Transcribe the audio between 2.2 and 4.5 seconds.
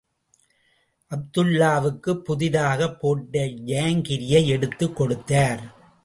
புதிதாகப் போட்ட ஜாங்கிரியை